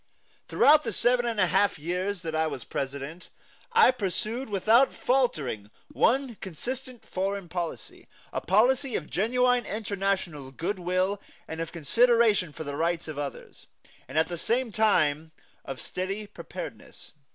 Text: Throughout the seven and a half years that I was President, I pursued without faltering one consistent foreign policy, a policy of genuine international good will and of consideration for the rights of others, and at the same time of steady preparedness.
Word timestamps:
Throughout 0.47 0.81
the 0.83 0.91
seven 0.91 1.27
and 1.27 1.39
a 1.39 1.45
half 1.45 1.77
years 1.77 2.23
that 2.23 2.33
I 2.33 2.47
was 2.47 2.63
President, 2.63 3.29
I 3.71 3.91
pursued 3.91 4.49
without 4.49 4.91
faltering 4.91 5.69
one 5.89 6.37
consistent 6.37 7.05
foreign 7.05 7.47
policy, 7.47 8.07
a 8.33 8.41
policy 8.41 8.95
of 8.95 9.11
genuine 9.11 9.63
international 9.67 10.49
good 10.49 10.79
will 10.79 11.21
and 11.47 11.61
of 11.61 11.71
consideration 11.71 12.51
for 12.51 12.63
the 12.63 12.75
rights 12.75 13.07
of 13.07 13.19
others, 13.19 13.67
and 14.07 14.17
at 14.17 14.27
the 14.27 14.39
same 14.39 14.71
time 14.71 15.33
of 15.63 15.79
steady 15.79 16.25
preparedness. 16.25 17.13